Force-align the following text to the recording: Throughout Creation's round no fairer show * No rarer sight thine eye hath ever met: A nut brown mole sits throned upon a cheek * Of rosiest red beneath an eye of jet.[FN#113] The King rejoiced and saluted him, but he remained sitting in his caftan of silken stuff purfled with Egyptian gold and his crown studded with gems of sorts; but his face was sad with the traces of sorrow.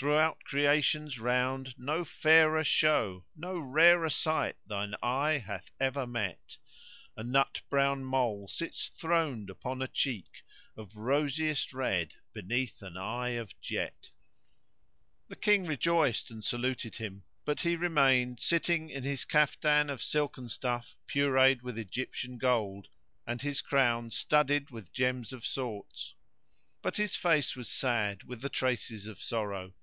Throughout 0.00 0.44
Creation's 0.44 1.18
round 1.18 1.74
no 1.76 2.04
fairer 2.04 2.62
show 2.62 3.26
* 3.30 3.36
No 3.36 3.58
rarer 3.58 4.08
sight 4.08 4.54
thine 4.64 4.94
eye 5.02 5.38
hath 5.38 5.72
ever 5.80 6.06
met: 6.06 6.56
A 7.16 7.24
nut 7.24 7.62
brown 7.68 8.04
mole 8.04 8.46
sits 8.46 8.90
throned 8.96 9.50
upon 9.50 9.82
a 9.82 9.88
cheek 9.88 10.44
* 10.58 10.76
Of 10.76 10.96
rosiest 10.96 11.72
red 11.72 12.14
beneath 12.32 12.80
an 12.80 12.96
eye 12.96 13.30
of 13.30 13.60
jet.[FN#113] 13.60 14.10
The 15.30 15.34
King 15.34 15.66
rejoiced 15.66 16.30
and 16.30 16.44
saluted 16.44 16.98
him, 16.98 17.24
but 17.44 17.62
he 17.62 17.74
remained 17.74 18.38
sitting 18.38 18.90
in 18.90 19.02
his 19.02 19.24
caftan 19.24 19.90
of 19.90 20.00
silken 20.00 20.48
stuff 20.48 20.94
purfled 21.08 21.62
with 21.62 21.76
Egyptian 21.76 22.38
gold 22.38 22.86
and 23.26 23.42
his 23.42 23.60
crown 23.60 24.12
studded 24.12 24.70
with 24.70 24.92
gems 24.92 25.32
of 25.32 25.44
sorts; 25.44 26.14
but 26.82 26.98
his 26.98 27.16
face 27.16 27.56
was 27.56 27.68
sad 27.68 28.22
with 28.22 28.40
the 28.42 28.48
traces 28.48 29.04
of 29.08 29.20
sorrow. 29.20 29.74